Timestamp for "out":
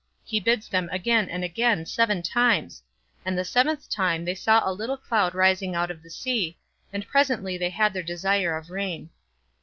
5.75-5.91